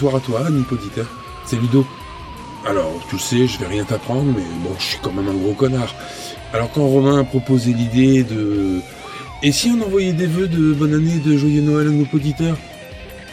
[0.00, 1.02] bonsoir à toi, Nipodita.
[1.44, 1.86] C'est Ludo.
[2.66, 5.52] Alors, tu sais, je vais rien t'apprendre, mais bon, je suis quand même un gros
[5.52, 5.94] connard.
[6.54, 8.80] Alors quand Romain a proposé l'idée de...
[9.42, 12.56] Et si on envoyait des vœux de bonne année de joyeux Noël à nos auditeurs?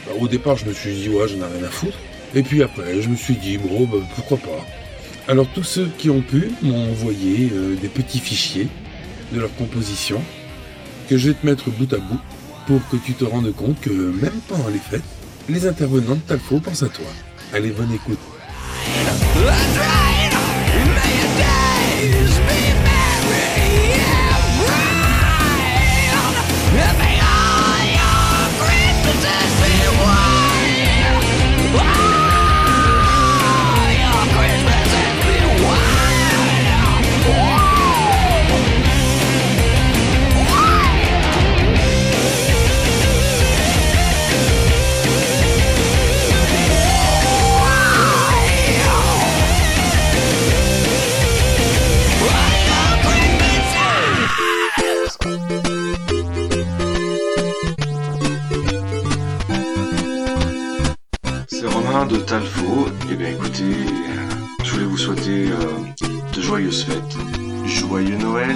[0.05, 1.97] Bah, Au départ, je me suis dit, ouais, j'en ai rien à foutre.
[2.35, 4.65] Et puis après, je me suis dit, bon, bah, pourquoi pas.
[5.29, 8.67] Alors tous ceux qui ont pu m'ont envoyé euh, des petits fichiers
[9.31, 10.21] de leur composition
[11.07, 12.19] que je vais te mettre bout à bout
[12.65, 15.03] pour que tu te rendes compte que même pendant les fêtes,
[15.49, 17.05] les intervenants de Talfo pensent à toi.
[17.53, 18.19] Allez, bonne écoute.
[62.37, 62.85] Talfo.
[63.11, 63.73] Eh bien écoutez,
[64.63, 66.05] je voulais vous souhaiter euh,
[66.35, 67.17] de joyeuses fêtes,
[67.65, 68.55] joyeux Noël,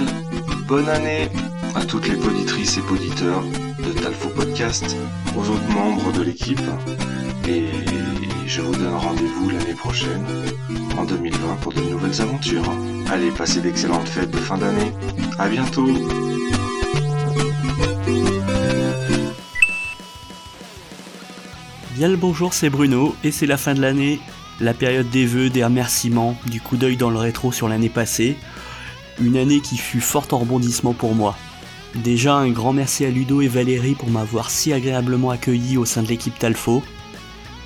[0.67, 1.29] bonne année
[1.73, 3.43] à toutes les poditrices et poditeurs
[3.79, 4.95] de Talfo Podcast,
[5.35, 6.61] aux autres membres de l'équipe.
[7.47, 7.65] Et
[8.45, 10.27] je vous donne rendez-vous l'année prochaine,
[10.95, 12.71] en 2020, pour de nouvelles aventures.
[13.11, 14.93] Allez, passez d'excellentes fêtes de fin d'année.
[15.39, 15.87] À bientôt
[22.01, 24.19] Bien le bonjour, c'est Bruno et c'est la fin de l'année,
[24.59, 28.37] la période des vœux, des remerciements, du coup d'œil dans le rétro sur l'année passée.
[29.21, 31.37] Une année qui fut fort en rebondissement pour moi.
[31.93, 36.01] Déjà un grand merci à Ludo et Valérie pour m'avoir si agréablement accueilli au sein
[36.01, 36.81] de l'équipe Talfo.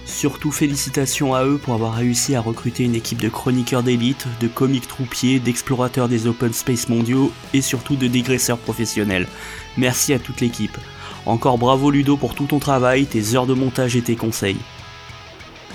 [0.05, 4.49] Surtout félicitations à eux pour avoir réussi à recruter une équipe de chroniqueurs d'élite, de
[4.49, 9.29] comiques troupiers, d'explorateurs des open space mondiaux et surtout de dégraisseurs professionnels.
[9.77, 10.77] Merci à toute l'équipe.
[11.25, 14.57] Encore bravo Ludo pour tout ton travail, tes heures de montage et tes conseils.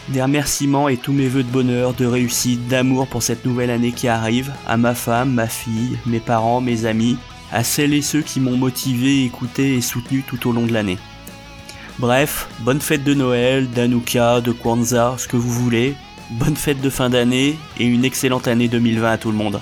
[0.08, 3.92] Des remerciements et tous mes voeux de bonheur, de réussite, d'amour pour cette nouvelle année
[3.92, 7.16] qui arrive, à ma femme, ma fille, mes parents, mes amis,
[7.52, 10.98] à celles et ceux qui m'ont motivé, écouté et soutenu tout au long de l'année.
[11.98, 15.94] Bref, bonne fête de Noël, d'Anouka, de Kwanzaa, ce que vous voulez,
[16.30, 19.60] bonne fête de fin d'année et une excellente année 2020 à tout le monde.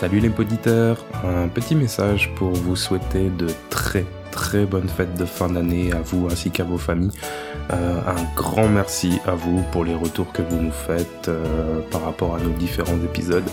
[0.00, 5.26] Salut les auditeurs, un petit message pour vous souhaiter de très très bonnes fêtes de
[5.26, 7.10] fin d'année à vous ainsi qu'à vos familles.
[7.70, 12.02] Euh, un grand merci à vous pour les retours que vous nous faites euh, par
[12.02, 13.44] rapport à nos différents épisodes.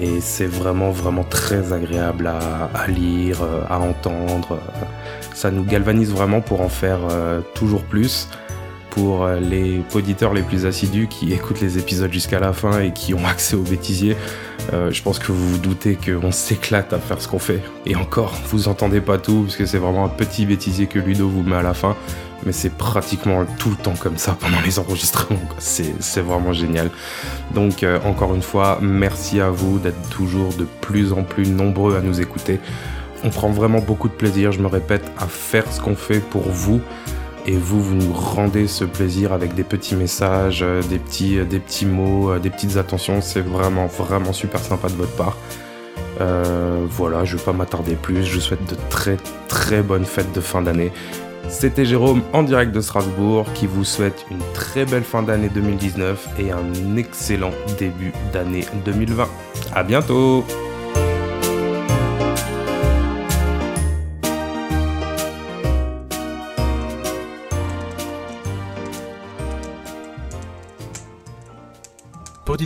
[0.00, 4.60] Et c'est vraiment vraiment très agréable à, lire, euh, à entendre.
[5.32, 6.98] Ça nous galvanise vraiment pour en faire
[7.54, 8.28] toujours plus
[8.90, 13.14] pour les auditeurs les plus assidus qui écoutent les épisodes jusqu'à la fin et qui
[13.14, 14.16] ont accès aux bêtisiers.
[14.72, 17.62] Euh, je pense que vous vous doutez qu'on s'éclate à faire ce qu'on fait.
[17.86, 21.28] Et encore, vous entendez pas tout, parce que c'est vraiment un petit bêtisier que Ludo
[21.28, 21.96] vous met à la fin.
[22.46, 25.38] Mais c'est pratiquement tout le temps comme ça pendant les enregistrements.
[25.58, 26.90] C'est vraiment génial.
[27.54, 31.96] Donc, euh, encore une fois, merci à vous d'être toujours de plus en plus nombreux
[31.96, 32.58] à nous écouter.
[33.24, 36.48] On prend vraiment beaucoup de plaisir, je me répète, à faire ce qu'on fait pour
[36.48, 36.80] vous
[37.46, 41.44] et vous, vous nous rendez ce plaisir avec des petits messages, euh, des petits, euh,
[41.44, 43.20] des petits mots, euh, des petites attentions.
[43.20, 45.36] C'est vraiment, vraiment super sympa de votre part.
[46.90, 48.24] voilà, je ne vais pas m'attarder plus.
[48.24, 49.16] Je vous souhaite de très,
[49.48, 50.92] très bonnes fêtes de fin d'année.
[51.48, 56.28] C'était Jérôme en direct de Strasbourg qui vous souhaite une très belle fin d'année 2019
[56.38, 59.26] et un excellent début d'année 2020.
[59.74, 60.44] À bientôt!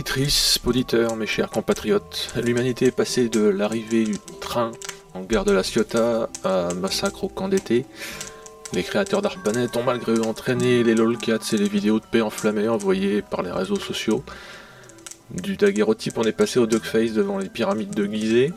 [0.05, 4.71] Poditrice, poditeur, mes chers compatriotes, l'humanité est passée de l'arrivée du train
[5.15, 7.87] en gare de la Ciotat à massacre au camp d'été.
[8.71, 12.67] Les créateurs d'ARPANET ont malgré eux entraîné les lolcats et les vidéos de paix enflammées
[12.67, 14.23] envoyées par les réseaux sociaux.
[15.31, 18.53] Du daguerreotype, on est passé au duckface devant les pyramides de Gizeh.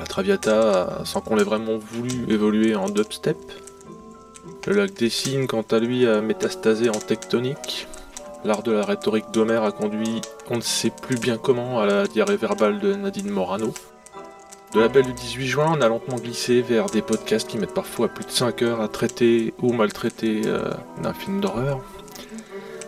[0.00, 3.38] La Traviata, sans qu'on l'ait vraiment voulu, évoluer en dubstep.
[4.66, 7.86] Le lac des Signes, quant à lui, a métastasé en tectonique.
[8.44, 12.06] L'art de la rhétorique d'Homère a conduit, on ne sait plus bien comment, à la
[12.06, 13.72] diarrhée verbale de Nadine Morano.
[14.72, 18.08] De l'appel du 18 juin, on a lentement glissé vers des podcasts qui mettent parfois
[18.08, 20.70] plus de 5 heures à traiter ou maltraiter euh,
[21.02, 21.80] d'un film d'horreur.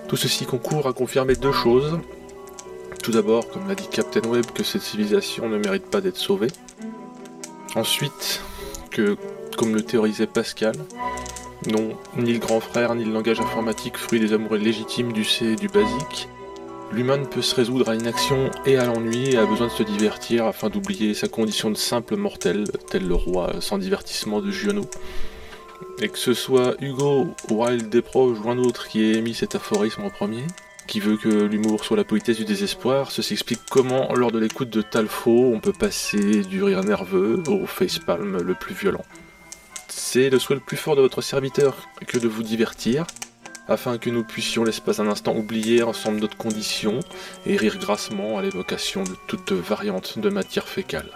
[0.06, 1.98] Tout ceci concourt à confirmer deux choses.
[3.02, 6.48] Tout d'abord, comme l'a dit Captain Webb, que cette civilisation ne mérite pas d'être sauvée.
[7.74, 8.42] Ensuite,
[8.90, 9.16] que,
[9.56, 10.74] comme le théorisait Pascal,
[11.66, 15.46] non, ni le grand frère, ni le langage informatique, fruit des amours légitimes du C
[15.46, 16.28] et du basique,
[16.90, 20.46] L'humain peut se résoudre à l'inaction et à l'ennui et a besoin de se divertir
[20.46, 24.86] afin d'oublier sa condition de simple mortel, tel le roi sans divertissement de Giono.
[26.00, 29.54] Et que ce soit Hugo, Wild des proches ou un autre qui ait émis cet
[29.54, 30.44] aphorisme en premier,
[30.86, 34.70] qui veut que l'humour soit la politesse du désespoir, ceci explique comment, lors de l'écoute
[34.70, 39.04] de Talfo, on peut passer du rire nerveux au facepalm le plus violent.
[40.10, 43.06] C'est le souhait le plus fort de votre serviteur que de vous divertir,
[43.68, 47.00] afin que nous puissions l'espace d'un instant oublier ensemble notre condition
[47.44, 51.10] et rire grassement à l'évocation de toute variante de matière fécale.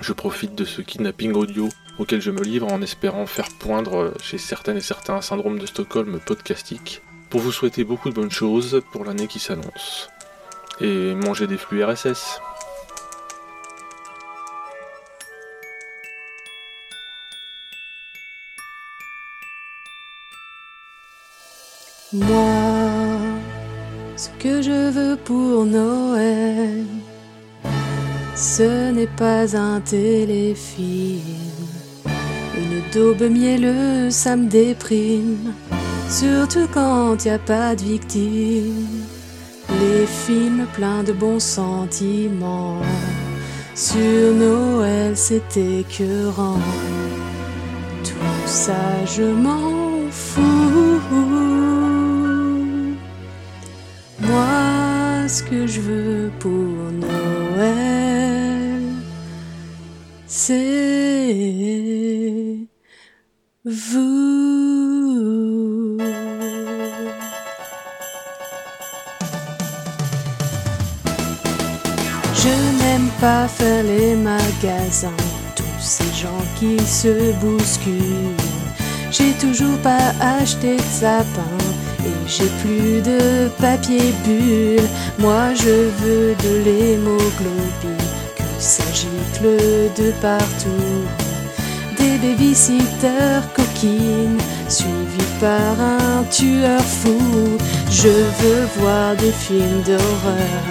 [0.00, 1.68] Je profite de ce kidnapping audio
[1.98, 5.66] auquel je me livre en espérant faire poindre chez certaines et certains un syndrome de
[5.66, 10.08] Stockholm podcastique pour vous souhaiter beaucoup de bonnes choses pour l'année qui s'annonce.
[10.80, 12.40] Et manger des flux RSS.
[22.12, 23.20] Moi,
[24.16, 26.84] ce que je veux pour Noël,
[28.34, 31.20] ce n'est pas un téléfilm.
[32.56, 35.52] Une daube mielleuse, ça me déprime,
[36.08, 39.04] surtout quand y a pas de victime.
[39.68, 42.82] Les films pleins de bons sentiments,
[43.76, 46.58] sur Noël c'est écœurant.
[48.02, 51.49] Tout ça je m'en fous.
[55.30, 56.50] Ce que je veux pour
[57.06, 58.82] Noël,
[60.26, 61.36] c'est
[63.64, 64.10] vous.
[72.34, 72.48] Je
[72.82, 75.10] n'aime pas faire les magasins,
[75.54, 78.36] tous ces gens qui se bousculent.
[79.12, 81.56] J'ai toujours pas acheté de sapin
[82.30, 84.88] j'ai plus de papier bulle.
[85.18, 88.06] Moi je veux de l'hémoglobine,
[88.36, 89.58] que ça gicle
[90.00, 91.02] de partout?
[91.98, 97.58] Des babysitters coquines, suivis par un tueur fou.
[97.90, 100.62] Je veux voir des films d'horreur,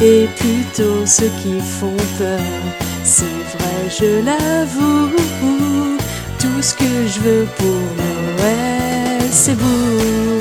[0.00, 2.62] et plutôt ceux qui font peur.
[3.02, 3.24] C'est
[3.54, 5.10] vrai, je l'avoue,
[6.38, 10.39] tout ce que je veux pour Noël, c'est vous.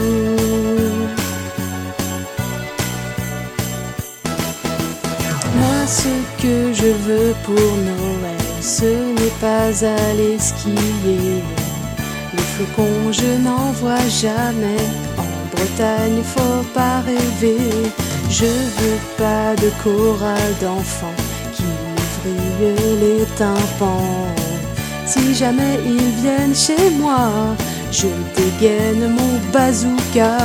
[6.82, 11.44] Je veux pour Noël, ce n'est pas aller skier.
[12.34, 14.84] Les flocons, je n'en vois jamais.
[15.18, 17.72] En Bretagne, faut pas rêver.
[18.30, 21.22] Je veux pas de chorale d'enfants
[21.54, 24.36] qui ouvrent les tympans.
[25.06, 27.56] Si jamais ils viennent chez moi,
[27.92, 30.38] je dégaine mon bazooka.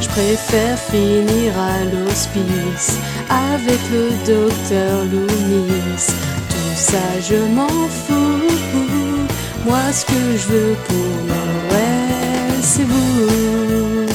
[0.00, 6.06] Je préfère finir à l'hospice avec le docteur Loomis.
[6.48, 8.40] Tout ça, je m'en fous.
[9.66, 14.06] Moi, ce que je veux pour Noël, c'est vous.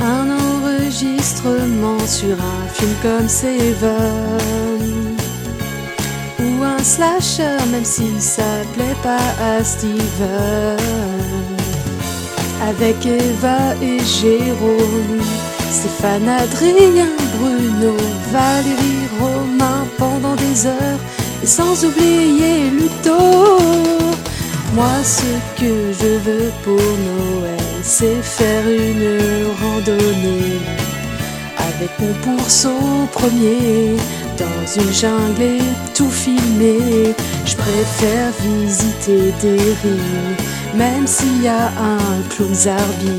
[0.00, 5.09] Un enregistrement sur un film comme Seven
[6.82, 8.42] slasher, même si ça
[8.74, 10.78] plaît pas à Steven.
[12.68, 15.20] Avec Eva et Jérôme,
[15.70, 17.08] Stéphane, Adrien,
[17.38, 17.96] Bruno,
[18.32, 21.00] Valérie, Romain pendant des heures,
[21.42, 23.58] et sans oublier Luto.
[24.74, 30.60] Moi, ce que je veux pour Noël, c'est faire une randonnée
[31.58, 32.78] avec mon pourceau
[33.12, 33.96] premier
[34.40, 35.62] dans une jungle
[35.94, 37.14] tout filmer.
[37.44, 40.36] Je préfère visiter des rues,
[40.74, 43.18] même s'il y a un clown zarbi.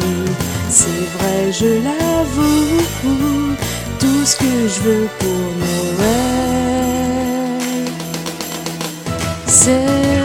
[0.70, 3.56] C'est vrai, je l'avoue,
[4.00, 6.02] tout ce que je veux pour Noël,
[9.46, 10.21] c'est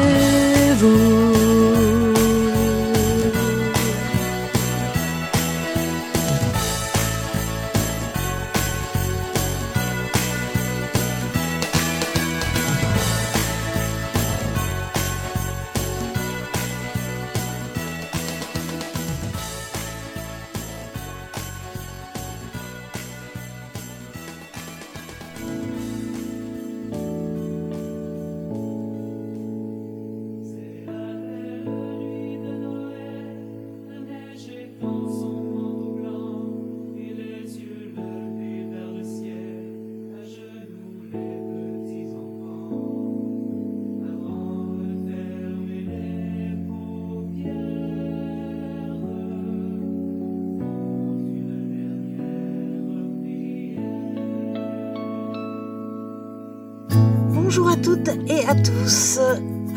[57.58, 59.18] Bonjour à toutes et à tous.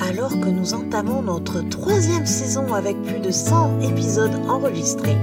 [0.01, 5.15] Alors que nous entamons notre troisième saison avec plus de 100 épisodes enregistrés,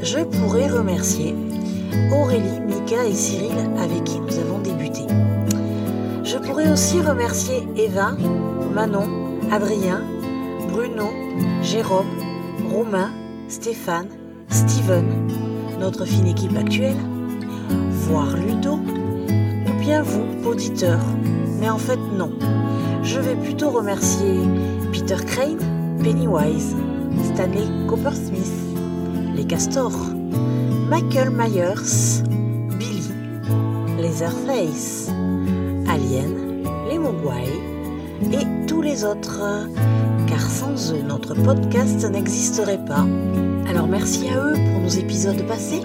[0.00, 1.34] je pourrais remercier
[2.12, 5.00] Aurélie, Mika et Cyril avec qui nous avons débuté.
[6.22, 8.12] Je pourrais aussi remercier Eva,
[8.72, 9.08] Manon,
[9.50, 10.04] Adrien,
[10.68, 11.08] Bruno,
[11.64, 12.06] Jérôme,
[12.72, 13.10] Romain,
[13.48, 14.06] Stéphane,
[14.50, 15.04] Steven,
[15.80, 16.98] notre fine équipe actuelle,
[17.90, 21.00] voire Ludo, ou bien vous, auditeurs.
[21.60, 22.30] Mais en fait, non.
[23.02, 24.34] Je vais plutôt remercier
[24.92, 25.58] Peter Crane,
[26.02, 26.74] Pennywise,
[27.24, 28.52] Stanley Coppersmith,
[29.34, 29.98] les Castors,
[30.88, 32.22] Michael Myers,
[32.78, 33.12] Billy,
[33.98, 35.10] Leatherface,
[35.88, 37.44] Alien, les Mogwai
[38.32, 39.68] et tous les autres,
[40.26, 43.06] car sans eux, notre podcast n'existerait pas.
[43.68, 45.82] Alors merci à eux pour nos épisodes passés,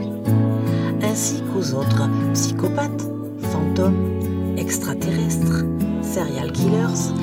[1.02, 3.08] ainsi qu'aux autres psychopathes,
[3.52, 4.20] fantômes,
[4.58, 5.66] extraterrestres,
[6.02, 7.14] serial killers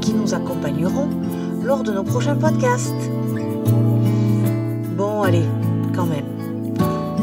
[0.00, 1.08] qui nous accompagneront
[1.62, 2.94] lors de nos prochains podcasts.
[4.96, 5.44] Bon, allez,
[5.94, 6.24] quand même.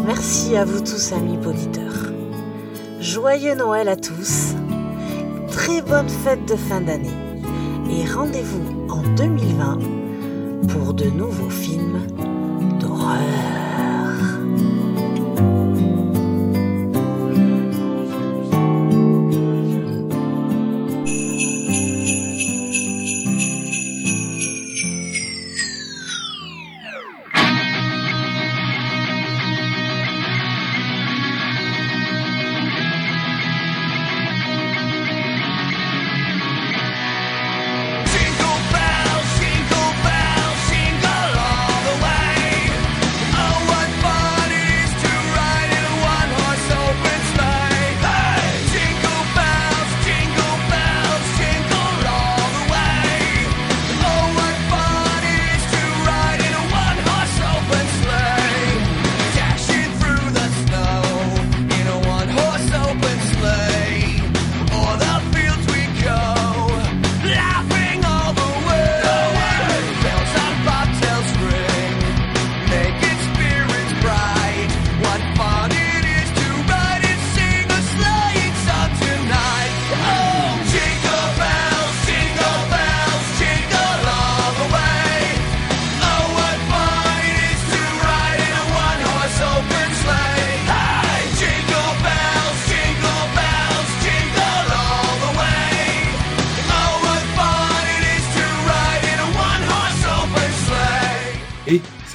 [0.06, 2.12] Merci à vous tous, amis auditeurs.
[3.00, 4.54] Joyeux Noël à tous.
[5.52, 7.10] Très bonne fête de fin d'année.
[7.90, 9.80] Et rendez-vous en 2020
[10.70, 12.00] pour de nouveaux films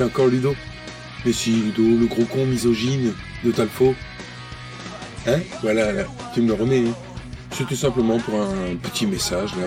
[0.00, 0.57] c'est encore Ludo.
[1.26, 3.12] Mais si, Ludo, le gros con misogyne
[3.45, 3.95] de Talfo.
[5.26, 5.40] Hein?
[5.61, 6.88] Voilà, là, tu me le remets.
[6.88, 6.95] hein.
[7.52, 9.66] C'était simplement pour un petit message, là,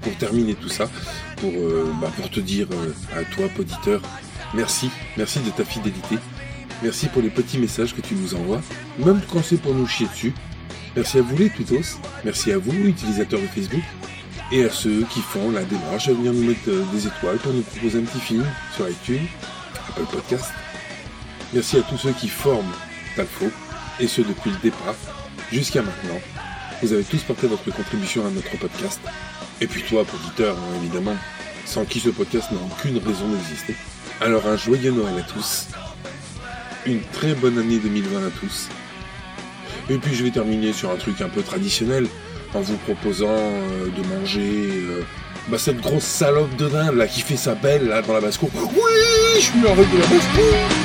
[0.00, 0.88] pour, terminer tout ça,
[1.36, 4.00] pour, euh, bah, pour te dire euh, à toi, auditeur,
[4.54, 4.88] merci,
[5.18, 6.16] merci de ta fidélité,
[6.82, 8.62] merci pour les petits messages que tu nous envoies,
[8.98, 10.32] même quand c'est pour nous chier dessus.
[10.96, 13.82] Merci à vous les tweetos, merci à vous, utilisateurs de Facebook,
[14.52, 17.52] et à ceux qui font la démarche à venir nous mettre euh, des étoiles pour
[17.52, 19.26] nous proposer un petit film sur iTunes,
[19.96, 20.52] Apple Podcast.
[21.52, 22.72] Merci à tous ceux qui forment
[23.14, 23.46] Talfo,
[24.00, 24.94] et ce depuis le départ
[25.52, 26.20] jusqu'à maintenant.
[26.82, 29.00] Vous avez tous porté votre contribution à notre podcast.
[29.60, 31.16] Et puis toi, auditeur, hein, évidemment,
[31.64, 33.76] sans qui ce podcast n'a aucune raison d'exister.
[34.20, 35.68] Alors un joyeux Noël à tous.
[36.86, 38.68] Une très bonne année 2020 à tous.
[39.90, 42.08] Et puis je vais terminer sur un truc un peu traditionnel
[42.54, 45.02] en vous proposant euh, de manger euh,
[45.48, 48.50] bah, cette grosse salope de dinde là qui fait sa belle dans la basse-cour.
[48.54, 48.92] Oui,
[49.36, 50.83] je suis l'arrêt de la basse-cour.